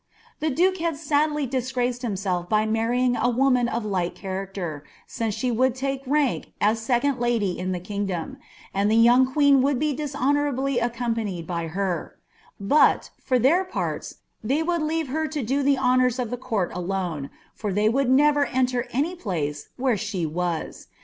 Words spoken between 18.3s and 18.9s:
enter